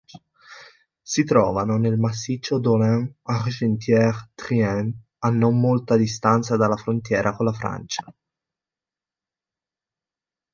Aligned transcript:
Si 1.03 1.23
trovano 1.23 1.77
nel 1.77 1.99
Massiccio 1.99 2.57
Dolent-Argentière-Trient 2.57 4.95
a 5.19 5.29
non 5.29 5.59
molta 5.59 5.95
distanza 5.95 6.57
dalla 6.57 6.75
frontiera 6.75 7.35
con 7.35 7.45
la 7.45 7.53
Francia. 7.53 8.11